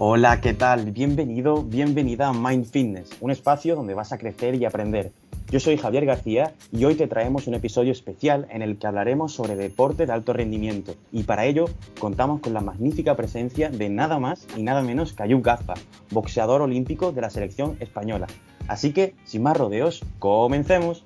[0.00, 0.92] Hola, ¿qué tal?
[0.92, 5.10] Bienvenido, bienvenida a Mind Fitness, un espacio donde vas a crecer y aprender.
[5.50, 9.32] Yo soy Javier García y hoy te traemos un episodio especial en el que hablaremos
[9.32, 11.64] sobre deporte de alto rendimiento y para ello
[11.98, 15.74] contamos con la magnífica presencia de nada más y nada menos que Ayub Gazpa,
[16.12, 18.28] boxeador olímpico de la selección española.
[18.68, 21.04] Así que, sin más rodeos, comencemos.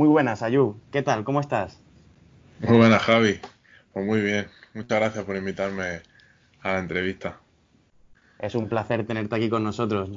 [0.00, 0.80] Muy buenas, Ayub.
[0.90, 1.24] ¿Qué tal?
[1.24, 1.78] ¿Cómo estás?
[2.60, 3.38] Muy buenas, Javi.
[3.92, 4.46] Pues muy bien.
[4.72, 6.00] Muchas gracias por invitarme
[6.62, 7.38] a la entrevista.
[8.38, 10.08] Es un placer tenerte aquí con nosotros.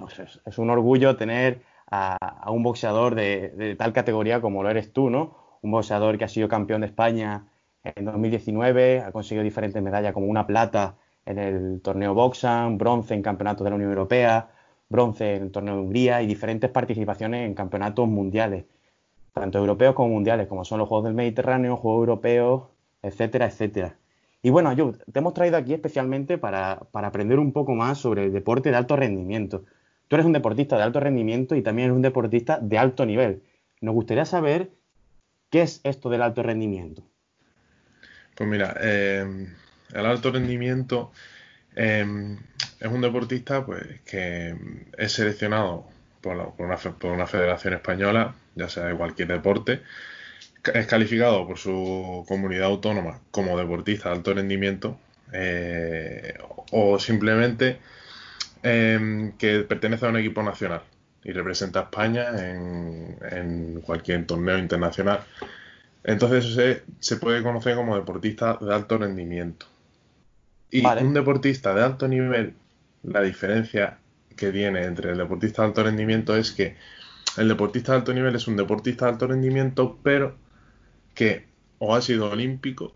[0.45, 2.17] Es un orgullo tener a,
[2.49, 5.57] un boxeador de, tal categoría como lo eres tú, ¿no?
[5.61, 7.47] Un boxeador que ha sido campeón de España
[7.83, 13.21] en 2019, ha conseguido diferentes medallas como una plata en el torneo Boxan, bronce en
[13.21, 14.47] campeonatos de la Unión Europea,
[14.87, 18.63] bronce en el torneo de Hungría y diferentes participaciones en campeonatos mundiales,
[19.33, 22.63] tanto europeos como mundiales, como son los Juegos del Mediterráneo, Juegos Europeos,
[23.01, 23.97] etcétera, etcétera.
[24.41, 28.33] Y bueno, Ayub, te hemos traído aquí especialmente para, aprender un poco más sobre el
[28.33, 29.65] deporte de alto rendimiento.
[30.07, 33.41] Tú eres un deportista de alto rendimiento y también eres un deportista de alto nivel.
[33.81, 34.69] Nos gustaría saber
[35.49, 37.03] qué es esto del alto rendimiento.
[38.35, 39.47] Pues mira, eh,
[39.93, 41.11] el alto rendimiento
[41.75, 42.37] eh,
[42.79, 44.55] es un deportista pues, que
[44.97, 45.85] es seleccionado
[46.21, 49.81] por, una, por, una, federación española, ya sea de cualquier deporte,
[50.73, 54.97] es calificado por su comunidad autónoma como deportista de alto rendimiento
[55.33, 56.37] eh,
[56.71, 57.79] o simplemente
[58.61, 60.81] em, que pertenece a un equipo nacional
[61.23, 65.21] y representa a España en, cualquier torneo internacional.
[66.03, 69.65] Entonces se, se, puede conocer como deportista de alto rendimiento.
[70.69, 72.53] Y un deportista de alto nivel,
[73.03, 73.97] la diferencia
[74.35, 76.75] que tiene entre el deportista de alto rendimiento es que
[77.37, 80.35] el deportista de alto nivel es un deportista de alto rendimiento, pero
[81.13, 81.47] que
[81.79, 82.93] o ha sido olímpico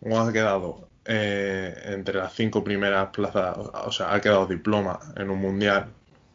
[0.00, 5.30] o ha quedado eh, entre las cinco primeras plazas, o sea, ha quedado diploma en
[5.30, 5.86] un mundial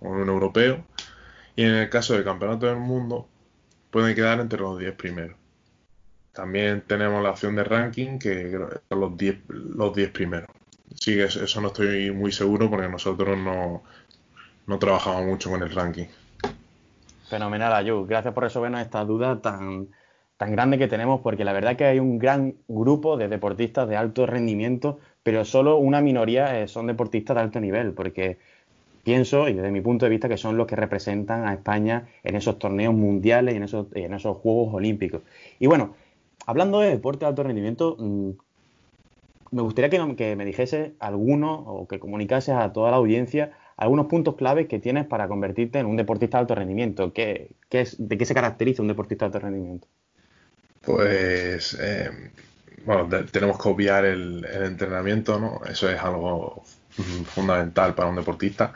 [0.01, 0.85] o en un europeo,
[1.55, 3.27] y en el caso del campeonato del mundo
[3.91, 5.37] puede quedar entre los 10 primeros.
[6.33, 8.51] También tenemos la opción de ranking, que
[8.89, 10.49] son los 10 los primeros.
[10.99, 13.83] Sí, eso no estoy muy seguro porque nosotros no,
[14.67, 16.07] no trabajamos mucho con el ranking.
[17.27, 18.05] Fenomenal, Ayu.
[18.05, 19.89] Gracias por resolvernos esta duda tan,
[20.37, 23.97] tan grande que tenemos, porque la verdad que hay un gran grupo de deportistas de
[23.97, 28.37] alto rendimiento, pero solo una minoría eh, son deportistas de alto nivel, porque
[29.03, 32.35] pienso, y desde mi punto de vista, que son los que representan a España en
[32.35, 35.21] esos torneos mundiales y en esos, en esos Juegos Olímpicos.
[35.59, 35.95] Y bueno,
[36.45, 38.31] hablando de deporte de alto rendimiento, mm,
[39.51, 44.07] me gustaría que, que me dijese alguno o que comunicases a toda la audiencia algunos
[44.07, 47.13] puntos claves que tienes para convertirte en un deportista de alto rendimiento.
[47.13, 49.87] ¿Qué, es, ¿De qué se caracteriza un deportista de alto rendimiento?
[50.81, 52.31] Pues, eh,
[52.85, 55.61] bueno, tenemos que obviar el, entrenamiento, ¿no?
[55.69, 56.63] Eso es algo
[57.25, 58.73] fundamental para un deportista.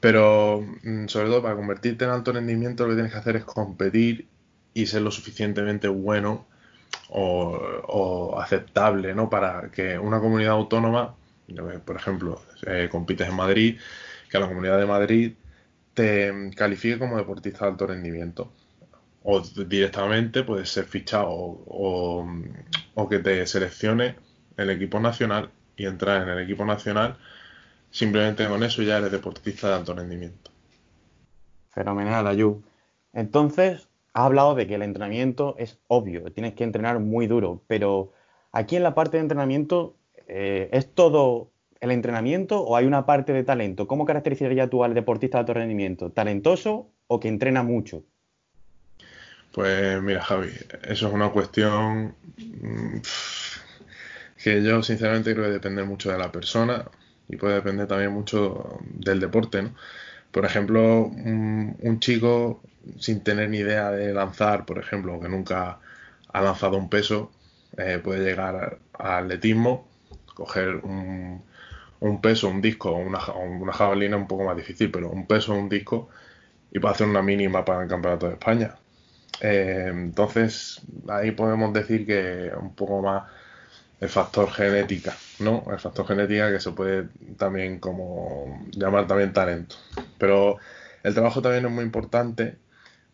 [0.00, 3.44] Pero, mm, sobre todo, para convertirte en alto rendimiento, lo que tienes que hacer es
[3.44, 4.28] competir
[4.74, 6.46] y ser lo suficientemente bueno
[7.10, 9.30] o, aceptable, ¿no?
[9.30, 11.14] Para que una comunidad autónoma,
[11.84, 13.78] por ejemplo, eh, compites en Madrid,
[14.28, 15.34] que la comunidad de Madrid
[15.94, 18.52] te califique como deportista de alto rendimiento
[19.22, 22.26] o directamente puedes ser fichado o,
[23.10, 24.16] que te seleccione
[24.56, 27.16] el equipo nacional y entrar en el equipo nacional,
[27.90, 30.50] simplemente con eso ya eres deportista de alto rendimiento.
[31.70, 32.62] Fenomenal, Ayú.
[33.12, 38.12] Entonces, has hablado de que el entrenamiento es obvio, tienes que entrenar muy duro, pero
[38.52, 39.96] aquí en la parte de entrenamiento,
[40.26, 41.50] eh, ¿es todo
[41.80, 43.86] el entrenamiento o hay una parte de talento?
[43.86, 46.10] ¿Cómo caracterizarías tú al deportista de alto rendimiento?
[46.10, 48.04] ¿Talentoso o que entrena mucho?
[49.52, 50.50] Pues mira, Javi,
[50.84, 52.98] eso es una cuestión mm,
[54.42, 56.84] que yo sinceramente creo que depende mucho de la persona
[57.28, 59.74] y puede depender también mucho del deporte, ¿no?
[60.30, 62.62] Por ejemplo, un, chico
[62.98, 65.80] sin tener ni idea de lanzar, por ejemplo, que nunca
[66.32, 67.32] ha lanzado un peso,
[67.78, 69.88] eh, puede llegar al atletismo,
[70.34, 71.42] coger un,
[72.20, 76.08] peso, un disco una, una, jabalina un poco más difícil, pero un peso, un disco
[76.70, 78.76] y puede hacer una mínima para el Campeonato de España.
[79.40, 83.24] Eh, entonces, ahí podemos decir que un poco más
[84.00, 85.64] el factor genética, ¿no?
[85.70, 89.76] El factor genética que se puede también como llamar también talento.
[90.18, 90.58] Pero
[91.02, 92.56] el trabajo también es muy importante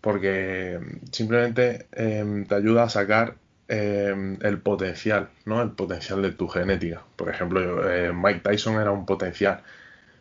[0.01, 0.79] porque
[1.13, 3.37] simplemente em, te ayuda a sacar
[3.69, 5.63] em, el potencial, ¿no?
[5.63, 7.03] El potencial de tu genética.
[7.17, 9.63] Por ejemplo, eh, Mike Tyson era un potencial.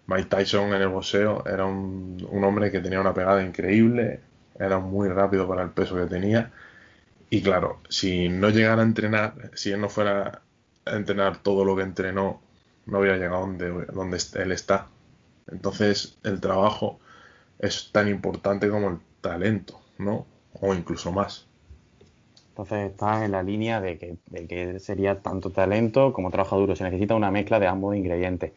[0.07, 4.21] Mike Tyson en el boxeo era un, hombre que tenía una pegada increíble,
[4.59, 6.51] era muy rápido para el peso que tenía.
[7.29, 10.41] Y claro, si no llegara a entrenar, si él no fuera
[10.85, 12.41] a entrenar todo lo que entrenó,
[12.85, 14.87] no hubiera llegado donde, donde él está.
[15.47, 16.99] Entonces, el trabajo
[17.59, 20.27] es tan importante como el talento, ¿no?
[20.59, 21.47] O incluso más.
[22.53, 26.75] Entonces estás en la línea de que, sería tanto talento como trabajo duro.
[26.75, 28.51] Se necesita una mezcla de ambos ingredientes.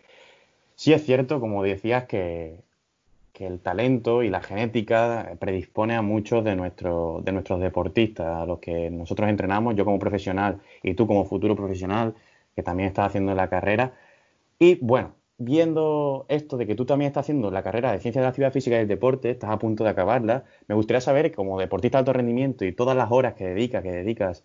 [0.75, 2.61] Sí es cierto, como decías, que,
[3.39, 8.91] el talento y la genética predispone a muchos de, de nuestros deportistas, a los que
[8.91, 12.15] nosotros entrenamos, yo como profesional y tú como futuro profesional,
[12.55, 13.95] que también estás haciendo la carrera.
[14.59, 18.25] Y bueno, viendo esto de que tú también estás haciendo la carrera de Ciencia de
[18.25, 21.59] la Actividad Física y del Deporte, estás a punto de acabarla, me gustaría saber, como
[21.59, 24.45] deportista de alto rendimiento y todas las horas que dedicas, que dedicas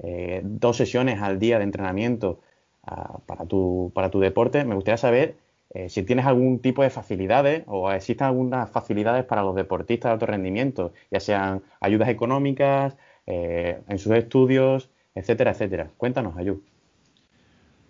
[0.00, 2.40] eh, dos sesiones al día de entrenamiento
[2.84, 5.36] ah, para, tu, para tu deporte, me gustaría saber
[5.74, 10.12] eh, si tienes algún tipo de facilidades o existen algunas facilidades para los deportistas de
[10.14, 12.96] alto rendimiento, ya sean ayudas económicas,
[13.26, 15.90] eh, en sus estudios, etcétera, etcétera.
[15.98, 16.62] Cuéntanos, Ayú.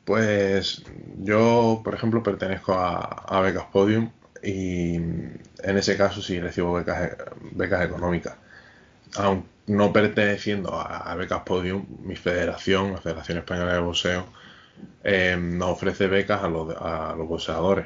[0.09, 0.83] Pues
[1.19, 4.11] yo, por ejemplo, pertenezco a, Becas Podium
[4.43, 7.11] y en ese caso sí recibo becas,
[7.53, 8.35] becas económicas.
[9.17, 14.25] Aun no perteneciendo a, Becas Podium, mi federación, la Federación Española de Boxeo,
[15.05, 17.85] eh, nos ofrece becas a los, a los boxeadores.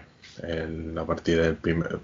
[0.97, 1.99] a, partir del primer,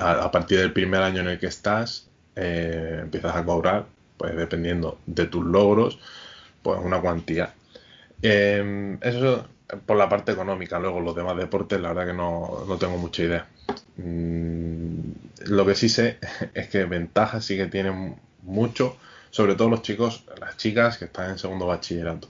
[0.00, 3.84] a, partir del primer año en el que estás, eh, empiezas a cobrar,
[4.16, 5.98] pues dependiendo de tus logros,
[6.62, 7.52] pues una cuantía.
[8.22, 9.46] Eh, eso
[9.86, 10.78] por la parte económica.
[10.78, 13.46] Luego, los demás deportes, la verdad que no, tengo mucha idea.
[13.96, 15.10] Mm,
[15.46, 16.18] lo que sí sé
[16.54, 18.96] es que ventajas sí que tienen mucho,
[19.30, 22.28] sobre todo los chicos, las chicas que están en segundo bachillerato.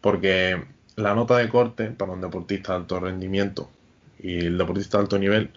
[0.00, 0.62] Porque
[0.96, 3.70] la nota de corte para un deportista de alto rendimiento
[4.18, 5.50] y el deportista de alto nivel,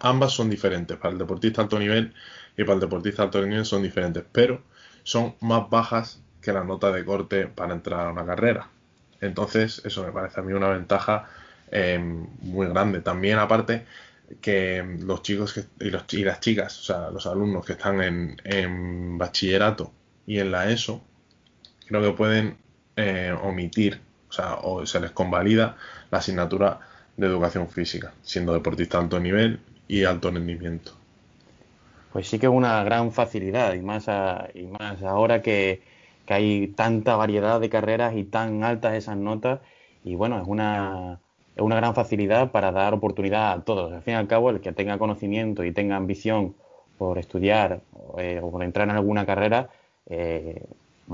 [0.00, 0.96] ambas son diferentes.
[0.96, 2.14] Para el deportista de alto nivel
[2.56, 4.62] y para el deportista de alto nivel son diferentes, pero
[5.02, 8.68] son más bajas que la nota de corte para entrar a una carrera.
[9.20, 11.28] Entonces, eso me parece a mí una ventaja
[11.70, 13.00] eh, muy grande.
[13.00, 13.84] También, aparte,
[14.40, 19.18] que los chicos y, los, y, las chicas, o sea, los alumnos que están en,
[19.18, 19.92] bachillerato
[20.26, 21.02] y en la ESO,
[21.86, 22.56] creo que pueden
[22.96, 25.76] eh, omitir, o sea, o se les convalida
[26.10, 26.80] la asignatura
[27.16, 30.92] de educación física, siendo deportista de alto nivel y alto rendimiento.
[32.12, 34.06] Pues sí que es una gran facilidad y más,
[34.54, 35.82] y más ahora que,
[36.26, 39.60] que hay tanta variedad de carreras y tan altas esas notas
[40.04, 41.20] y bueno, es una,
[41.56, 43.92] es una gran facilidad para dar oportunidad a todos.
[43.92, 46.54] Al fin y al cabo, el que tenga conocimiento y tenga ambición
[46.98, 47.80] por estudiar
[48.18, 49.70] eh, o por entrar en alguna carrera,
[50.06, 50.62] eh,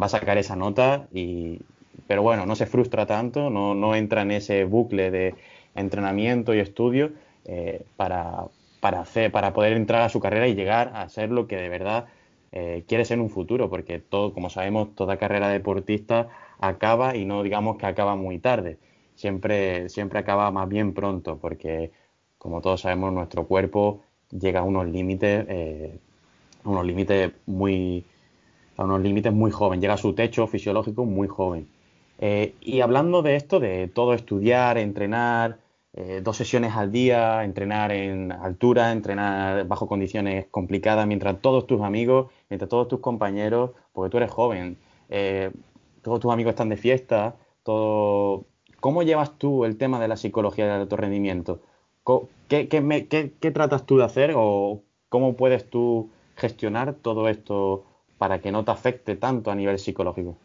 [0.01, 1.61] va a sacar esa nota y,
[2.07, 5.35] pero bueno, no se frustra tanto, no, no entra en ese bucle de
[5.75, 7.13] entrenamiento y estudio
[7.45, 8.47] eh, para,
[8.81, 11.69] para, hacer, para poder entrar a su carrera y llegar a ser lo que de
[11.69, 12.07] verdad
[12.53, 17.43] eh, quiere ser un futuro, porque todo, como sabemos, toda carrera deportista acaba y no
[17.43, 18.79] digamos que acaba muy tarde,
[19.15, 21.93] siempre, siempre acaba más bien pronto, porque
[22.39, 25.99] como todos sabemos, nuestro cuerpo llega a unos límites, eh,
[26.65, 28.05] unos límites muy,
[28.77, 31.69] a unos límites muy joven, llega a su techo fisiológico muy joven.
[32.19, 35.59] Eh, y hablando de esto, de todo estudiar, entrenar,
[35.95, 41.83] eh, dos sesiones al día, entrenar en altura, entrenar bajo condiciones complicadas, mientras todos tus
[41.83, 45.51] amigos, mientras todos tus compañeros, porque tú eres joven, eh,
[46.03, 48.47] todos tus amigos están de fiesta, todo...
[48.81, 51.61] ¿Cómo llevas tú el tema de la psicología del alto rendimiento?
[52.49, 57.85] ¿Qué, qué tratas tú de hacer o cómo puedes tú gestionar todo esto
[58.17, 60.39] para que no te afecte tanto a nivel psicológico?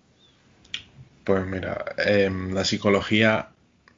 [1.25, 3.49] Pues mira, em, la psicología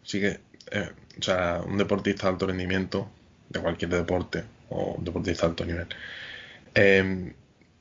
[0.01, 0.39] sí que
[0.71, 3.09] eh, o sea, un deportista de alto rendimiento,
[3.49, 5.87] de cualquier deporte, o deportista de alto nivel,
[6.75, 7.33] eh,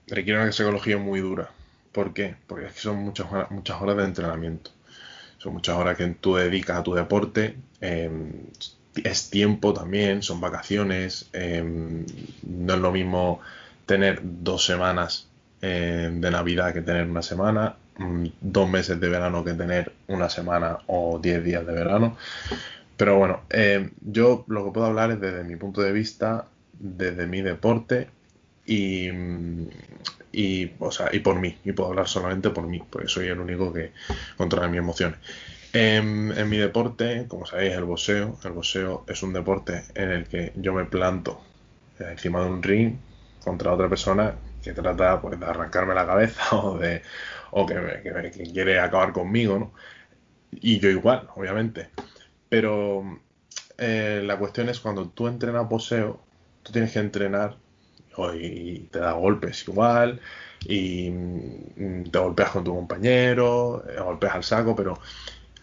[0.08, 1.50] requiere una psicología muy dura.
[1.92, 2.36] ¿Por qué?
[2.46, 4.70] Porque es que son muchas horas, muchas horas de entrenamiento.
[5.38, 7.56] Son muchas horas que tú dedicas a tu deporte.
[7.80, 8.10] Eh,
[9.04, 11.30] es tiempo también, son vacaciones.
[11.32, 13.40] no es lo mismo
[13.86, 15.28] tener dos semanas
[15.60, 20.78] de Navidad que tener una semana, mm, dos meses de verano que tener una semana
[20.86, 22.16] o diez días de verano.
[22.96, 26.48] Pero bueno, eh, yo lo que puedo hablar es desde mi punto de vista,
[26.78, 28.08] desde mi deporte
[28.64, 29.08] y,
[30.32, 31.56] y, o sea, y por mí.
[31.64, 33.92] Y puedo hablar solamente por mí, porque soy el único que
[34.36, 35.18] controla mis emociones.
[35.72, 38.38] En, mi deporte, como sabéis, el boxeo.
[38.44, 41.42] El boxeo es un deporte en el que yo me planto
[41.98, 42.96] encima de un ring
[43.44, 47.02] contra otra persona que trata pues, de arrancarme la cabeza o de
[47.50, 49.72] o que, que quiere acabar conmigo, ¿no?
[50.50, 51.90] Y yo igual, obviamente.
[52.48, 53.20] Pero
[53.78, 56.20] eh, la cuestión es cuando tú entrenas poseo,
[56.62, 57.56] tú tienes que entrenar
[58.34, 60.20] y te da golpes igual,
[60.64, 64.98] y mm, te golpeas con tu compañero, eh, golpeas al saco, pero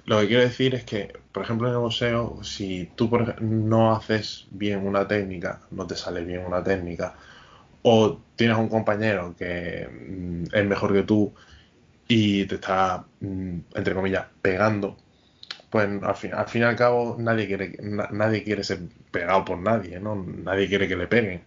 [0.06, 3.10] lo que quiero decir es que, por ejemplo, en el boxeo, si tú
[3.42, 7.16] no haces bien una técnica, no te sale bien una técnica,
[7.84, 11.34] o tienes un compañero que mm, es mejor que tú
[12.08, 14.98] y te está, mm, entre comillas, pegando,
[15.74, 18.78] pues al fin, al fin y al cabo nadie quiere, nadie quiere ser
[19.10, 20.16] pegado por nadie, ¿no?
[20.16, 21.42] Nadie quiere que le peguen.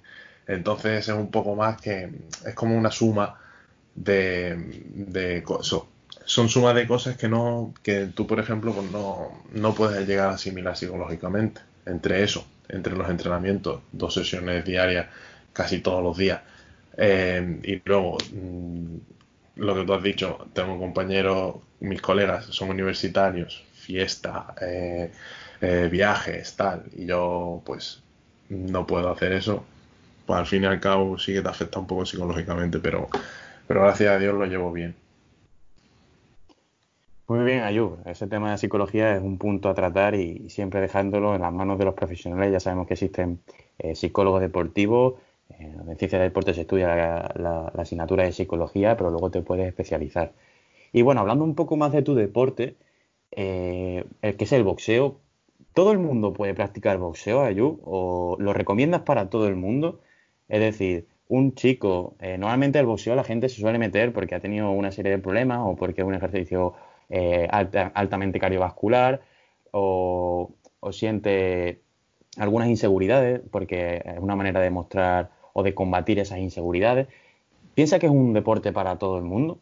[0.48, 2.10] Entonces es un poco más que
[2.44, 3.38] es como una suma
[3.94, 4.56] de,
[4.92, 5.82] de cosas.
[6.24, 10.30] Son sumas de cosas que no, que tú, por ejemplo, pues no, no puedes llegar
[10.30, 11.60] a asimilar psicológicamente.
[11.86, 15.06] Entre eso, entre los entrenamientos, dos sesiones diarias,
[15.52, 16.40] casi todos los días.
[16.96, 18.96] Eh, y luego, mm,
[19.56, 25.10] lo que tú has dicho, tengo compañeros, mis colegas son universitarios, fiesta, eh,
[25.60, 28.02] eh, viajes, tal, y yo pues
[28.48, 29.64] no puedo hacer eso,
[30.26, 33.08] pues al fin y al cabo sí que te afecta un poco psicológicamente, pero,
[33.66, 34.94] pero gracias a Dios lo llevo bien.
[37.28, 37.98] Muy bien, Ayub.
[38.06, 41.76] Ese tema de psicología es un punto a tratar y, siempre dejándolo en las manos
[41.78, 42.52] de los profesionales.
[42.52, 43.40] Ya sabemos que existen
[43.78, 45.14] eh, psicólogos deportivos.
[45.58, 46.88] en ciencia de deporte se estudia
[47.34, 50.32] la, asignatura de psicología, pero luego te puedes especializar.
[50.92, 52.76] Y bueno, hablando un poco más de tu deporte,
[53.32, 55.20] eh, el que es el boxeo,
[55.74, 57.80] ¿todo el mundo puede practicar boxeo, Ayub?
[57.84, 60.00] ¿O lo recomiendas para todo el mundo?
[60.48, 64.40] Es decir, un chico, eh, normalmente el boxeo la gente se suele meter porque ha
[64.40, 66.74] tenido una serie de problemas o porque es un ejercicio
[67.08, 69.22] eh, altamente cardiovascular
[69.72, 70.52] o,
[70.92, 71.80] siente
[72.38, 77.08] algunas inseguridades porque es una manera de mostrar o de combatir esas inseguridades.
[77.74, 79.58] ¿Piensa que es un deporte para todo el mundo?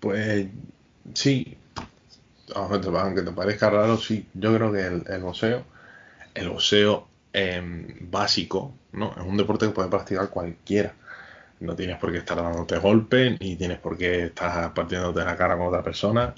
[0.00, 0.46] Pues
[1.14, 1.56] sí,
[2.54, 5.64] aunque te parezca raro, sí, yo creo que el, el boxeo,
[6.34, 9.12] el boxeo Em, básico, ¿no?
[9.12, 10.94] Es un deporte que puede practicar cualquiera.
[11.60, 15.56] No tienes por qué estar dándote golpes, ni tienes por qué estar partiéndote la cara
[15.56, 16.34] con otra persona.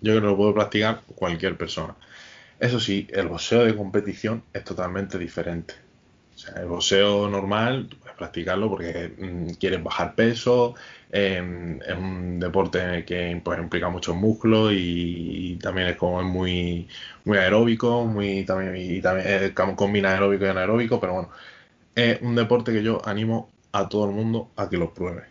[0.00, 1.96] Yo creo que lo puede practicar cualquier persona.
[2.60, 5.74] Eso sí, el boxeo de competición es totalmente diferente.
[6.34, 10.74] O sea, el boxeo normal, practicarlo porque mm, quieres bajar peso,
[11.10, 16.88] em, es un deporte que pues, implica muchos músculos y, también es como muy,
[17.24, 21.30] muy aeróbico, muy también, y también combina aeróbico y anaeróbico, pero bueno,
[21.94, 25.24] es un deporte que yo animo a todo el mundo a que lo pruebe.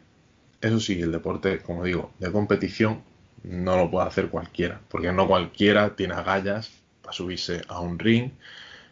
[0.61, 3.03] Eso sí, el deporte, como digo, de competición
[3.43, 8.31] no lo puede hacer cualquiera, porque no cualquiera tiene agallas para subirse a un ring,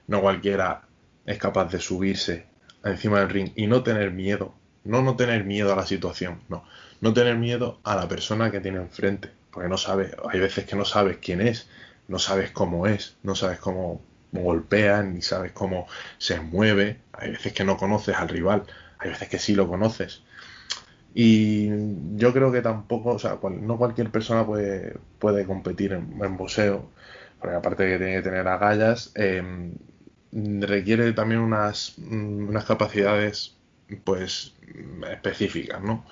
[0.07, 0.83] no cualquiera
[1.25, 2.45] es capaz de subirse
[2.85, 6.63] encima del ring y no tener miedo, no no tener miedo a la situación, no,
[7.01, 10.75] no tener miedo a la persona que tiene enfrente, porque no sabes, hay veces que
[10.75, 11.67] no sabes quién es,
[12.07, 14.01] no sabes cómo es, no sabes cómo,
[14.31, 15.87] golpea, ni sabes cómo
[16.17, 18.63] se mueve, hay veces que no conoces al rival,
[18.99, 20.23] hay veces que sí lo conoces.
[21.13, 21.69] Y
[22.17, 26.89] yo creo que tampoco, o sea, no cualquier persona puede, puede competir en, en boxeo,
[27.39, 29.71] porque aparte de que tiene que tener agallas, eh,
[30.35, 33.55] requiere también unas, mm, unas capacidades
[34.03, 34.53] pues
[35.11, 36.05] específicas, ¿no?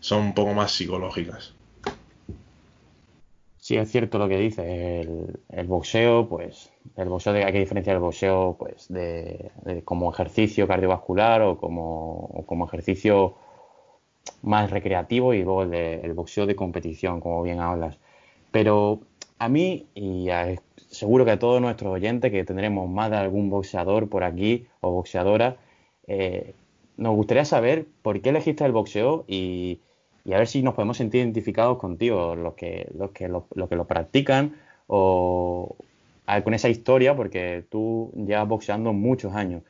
[0.00, 1.54] Son un poco más psicológicas.
[3.58, 5.02] Sí, es cierto lo que dice.
[5.48, 9.52] El, boxeo, pues, el boxeo de, hay que diferenciar el boxeo, pues, de,
[9.84, 13.36] como ejercicio cardiovascular o como, como, ejercicio
[14.42, 17.98] más recreativo y luego el, el boxeo de competición, como bien hablas.
[18.50, 19.00] Pero
[19.38, 20.56] a mí, y a,
[20.92, 24.92] seguro que a todos nuestros oyentes, que tendremos más de algún boxeador por aquí o
[24.92, 25.56] boxeadora,
[26.06, 26.54] eh,
[26.96, 29.80] nos gustaría saber por qué elegiste el boxeo y,
[30.26, 34.54] a ver si nos podemos sentir identificados contigo, los que, los que, lo, practican
[34.86, 35.74] o
[36.44, 39.62] con esa historia, porque tú llevas boxeando muchos años.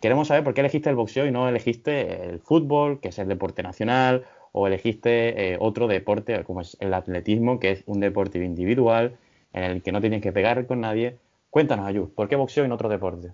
[0.00, 3.28] Queremos saber por qué elegiste el boxeo y no elegiste el fútbol, que es el
[3.28, 8.38] deporte nacional, o elegiste eh, otro deporte como es el atletismo, que es un deporte
[8.44, 9.16] individual,
[9.54, 11.16] en el que no tienes que pegar con nadie.
[11.48, 13.32] Cuéntanos, Ayú, ¿por qué boxeo y no otro deporte?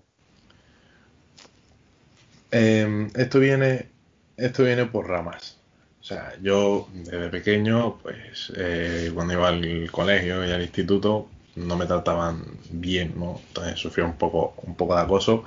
[2.51, 3.89] Em, esto viene
[4.37, 5.57] esto viene por ramas.
[6.01, 11.75] O sea, yo desde pequeño, pues eh, cuando iba al colegio y al instituto, no
[11.77, 13.39] me trataban bien, ¿no?
[13.49, 15.43] Entonces sufría un poco, un poco de acoso.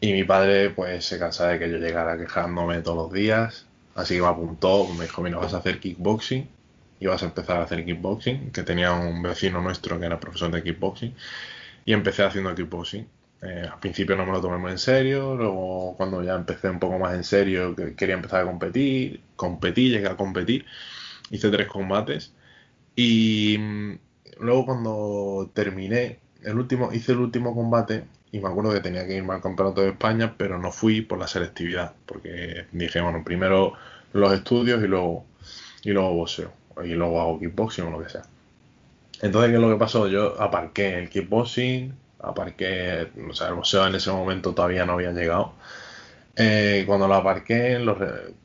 [0.00, 3.66] Y mi padre, pues, se cansaba de que yo llegara quejándome todos los días.
[3.94, 6.48] Así que me apuntó, me dijo, mira, vas a hacer kickboxing
[7.04, 10.62] ibas a empezar a hacer kickboxing, que tenía un vecino nuestro que era profesor de
[10.62, 11.14] kickboxing,
[11.84, 13.06] y empecé haciendo kickboxing.
[13.42, 16.78] Eh, al principio no me lo tomé muy en serio, luego cuando ya empecé un
[16.78, 20.64] poco más en serio, que quería empezar a competir, competí, llegué a competir,
[21.30, 22.32] hice tres combates,
[22.96, 23.98] y mm,
[24.40, 29.16] luego cuando terminé, el último, hice el último combate y me acuerdo que tenía que
[29.16, 33.74] irme al campeonato de España, pero no fui por la selectividad, porque dije, bueno, primero
[34.12, 35.24] los estudios y luego,
[35.84, 38.22] y luego boxeo, y luego hago kickboxing o lo que sea.
[39.22, 40.08] Entonces, ¿qué es lo que pasó?
[40.08, 45.12] Yo aparqué el kickboxing, aparqué, o sea, el boxeo en ese momento todavía no había
[45.12, 45.54] llegado.
[46.36, 47.78] Eh, cuando lo aparqué,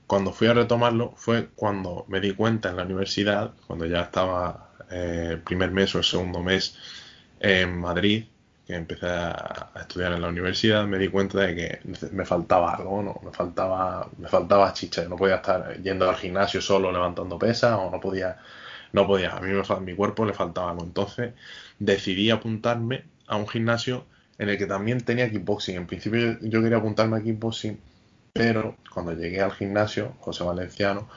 [0.06, 4.70] cuando fui a retomarlo, fue cuando me di cuenta en la universidad, cuando ya estaba
[4.92, 6.78] eh, el primer mes o el segundo mes
[7.40, 8.26] en Madrid,
[8.70, 11.80] que empecé a, estudiar en la universidad, me di cuenta de que
[12.12, 13.20] me faltaba algo, ¿no?
[13.24, 17.90] Me faltaba, me faltaba chicha, no podía estar yendo al gimnasio solo levantando pesas o
[17.90, 18.38] no podía
[18.92, 20.84] no podía, a mí me, mi cuerpo le faltaba algo.
[20.84, 21.34] Entonces
[21.80, 24.06] decidí apuntarme a un gimnasio
[24.38, 25.76] en el que también tenía kickboxing.
[25.76, 27.80] En principio yo, quería apuntarme a kickboxing,
[28.34, 31.10] pero cuando llegué al gimnasio, José Valenciano,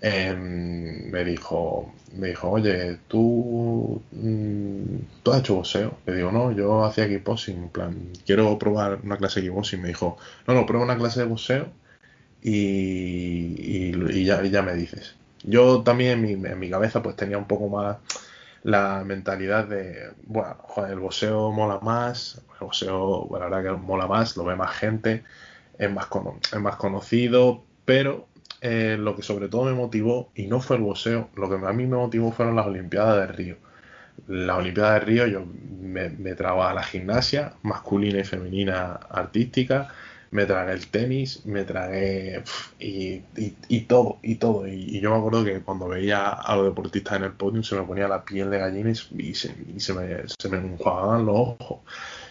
[0.00, 5.98] em, me dijo, me dijo, oye, tú, mm, tú has hecho boxeo.
[6.06, 9.80] Le digo, no, yo hacía kickboxing, en plan, quiero probar una clase de kickboxing.
[9.82, 10.16] Me dijo,
[10.46, 11.68] no, no, prueba una clase de boxeo
[12.42, 15.16] y, y, ya, y ya me dices.
[15.42, 17.98] Yo también en mi, cabeza pues tenía un poco más
[18.62, 20.56] la mentalidad de, bueno,
[20.88, 24.76] el boxeo mola más, el boxeo, bueno, la verdad que mola más, lo ve más
[24.76, 25.24] gente,
[25.78, 26.08] es más,
[26.52, 28.28] es más conocido, pero
[28.60, 31.72] eh, lo que sobre todo me motivó, y no fue el boxeo, lo que a
[31.72, 33.56] mí me motivó fueron las Olimpiadas de Río.
[34.28, 35.44] Las Olimpiadas de Río yo
[35.80, 39.88] me, me traba la gimnasia masculina y femenina artística,
[40.30, 42.42] me tragué el tenis, me tragué
[42.78, 43.22] y,
[43.68, 44.66] y, todo, y todo.
[44.66, 47.82] Y, yo me acuerdo que cuando veía a los deportistas en el podium se me
[47.82, 48.94] ponía la piel de gallina y,
[49.34, 51.80] se, se, me, se me enjuagaban los ojos,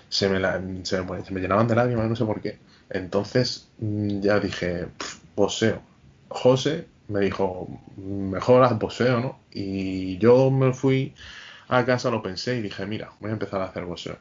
[0.10, 0.40] se me,
[0.86, 2.58] se, me, llenaban de lágrimas, no sé por qué.
[2.90, 4.88] Entonces mm, ya dije,
[5.36, 5.89] poseo.
[6.30, 7.68] José me dijo,
[7.98, 9.40] mejor haz poseo, ¿no?
[9.52, 11.14] Y yo me fui
[11.68, 14.18] a casa, lo pensé y dije, mira, voy a empezar a hacer boxeo.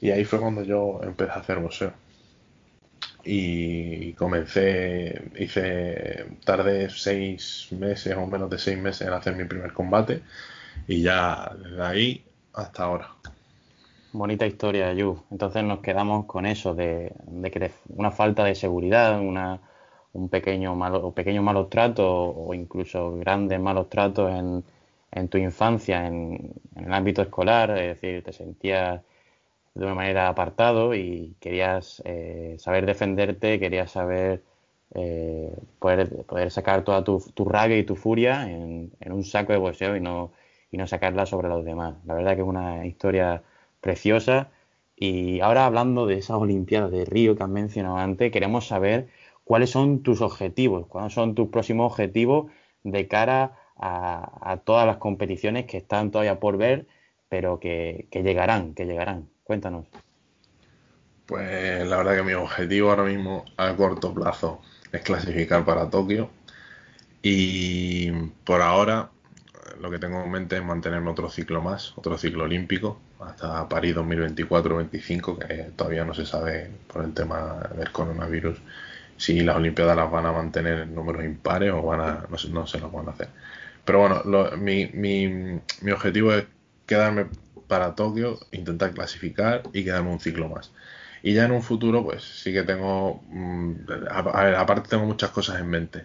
[0.00, 1.92] Y ahí fue cuando yo empecé a hacer boxeo
[3.24, 9.72] y comencé, hice, tardé seis meses o menos de seis meses en hacer mi primer
[9.72, 10.22] combate
[10.86, 13.08] y ya desde ahí hasta ahora.
[14.12, 15.24] Bonita historia, Yu.
[15.30, 17.12] Entonces nos quedamos con eso, de,
[17.50, 19.60] que una falta de seguridad, una,
[20.14, 24.64] un pequeño malo, pequeño malos tratos o incluso grandes malos tratos en,
[25.12, 29.02] en tu infancia, en, en, el ámbito escolar, es decir, te sentías
[29.74, 34.42] de una manera apartado y querías eh, saber defenderte, querías saber
[34.94, 39.58] eh, poder, poder, sacar toda tu, tu, rabia y tu furia en, un saco de
[39.58, 40.32] boxeo y no,
[40.70, 41.96] y no sacarla sobre los demás.
[42.06, 43.42] La verdad que es una historia
[43.80, 44.50] preciosa.
[44.96, 49.08] Y ahora hablando de esas Olimpiadas de Río que has mencionado antes, queremos saber
[49.44, 52.50] cuáles son tus objetivos, cuáles son tus próximos objetivos
[52.82, 56.86] de cara a, a todas las competiciones que están todavía por ver,
[57.28, 59.28] pero que, llegarán, que llegarán.
[59.42, 59.86] Cuéntanos.
[61.26, 64.60] Pues la verdad que mi objetivo ahora mismo a corto plazo
[64.92, 66.30] es clasificar para Tokio
[67.22, 68.10] y
[68.44, 69.10] por ahora
[69.80, 73.96] lo que tengo en mente es mantenerme otro ciclo más, otro ciclo olímpico hasta París
[73.96, 78.60] 2024-25 que todavía no se sabe por el tema del coronavirus
[79.16, 82.48] si las Olimpiadas las van a mantener en números impares o van a, no, se,
[82.50, 83.28] no se las van a hacer.
[83.84, 84.22] Pero bueno,
[84.56, 85.28] mi, mi,
[85.82, 86.44] mi objetivo es
[86.86, 87.26] quedarme
[87.68, 90.70] para Tokio, intentar clasificar y quedarme un ciclo más.
[91.22, 93.72] Y ya en un futuro, pues sí que tengo, mm,
[94.10, 96.04] a, ver, aparte tengo muchas cosas en mente.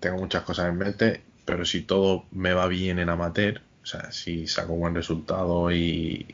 [0.00, 4.12] Tengo muchas cosas en mente, pero si todo me va bien en amateur, o sea,
[4.12, 6.26] si saco buen resultado y,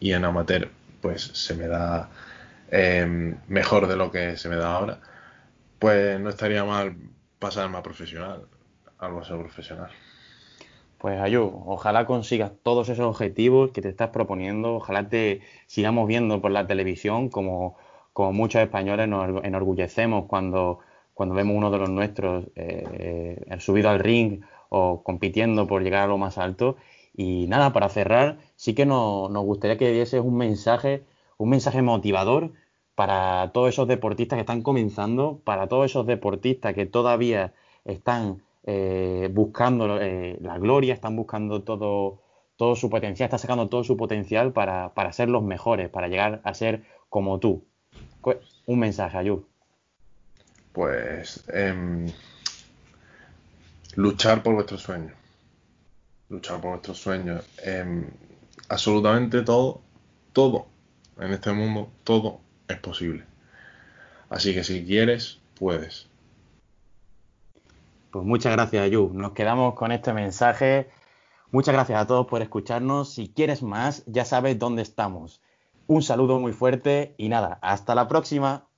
[0.00, 0.68] y en amateur,
[1.00, 2.10] pues se me da
[2.70, 4.98] em, mejor de lo que se me da ahora,
[5.80, 6.94] pues no estaría mal
[7.38, 8.46] pasarme a profesional,
[8.98, 9.90] algo así profesional.
[10.98, 16.42] Pues Ayu, ojalá consigas todos esos objetivos que te estás proponiendo, ojalá te sigamos viendo
[16.42, 17.78] por la televisión como,
[18.12, 20.80] como muchos españoles nos enorgullecemos cuando,
[21.14, 26.02] cuando vemos uno de los nuestros eh, eh, subido al ring o compitiendo por llegar
[26.02, 26.76] a lo más alto.
[27.14, 31.04] Y nada, para cerrar, sí que nos, nos gustaría que dieses un mensaje,
[31.38, 32.52] un mensaje motivador
[33.00, 37.54] para todos esos deportistas que están comenzando, para todos esos deportistas que todavía
[37.86, 42.20] están eh, buscando eh, la gloria, están buscando todo,
[42.76, 46.52] su potencial, están sacando todo su potencial para, para ser los mejores, para llegar a
[46.52, 47.64] ser como tú.
[48.66, 49.46] Un mensaje, Ayub.
[50.74, 52.06] Pues em,
[53.96, 55.14] luchar por vuestros sueños.
[56.28, 57.46] Luchar por vuestros sueños.
[57.64, 58.10] Em,
[58.68, 59.80] absolutamente todo,
[60.34, 60.66] todo
[61.18, 63.24] en este mundo, todo es posible.
[64.28, 66.08] Así que si quieres, puedes.
[68.10, 69.10] Pues muchas gracias, Yu.
[69.12, 70.90] Nos quedamos con este mensaje.
[71.52, 73.12] Muchas gracias a todos por escucharnos.
[73.12, 75.42] Si quieres más, ya sabes dónde estamos.
[75.86, 78.69] Un saludo muy fuerte y nada, hasta la próxima.